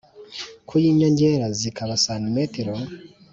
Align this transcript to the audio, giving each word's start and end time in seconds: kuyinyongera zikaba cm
kuyinyongera 0.67 1.45
zikaba 1.59 1.95
cm 2.03 2.25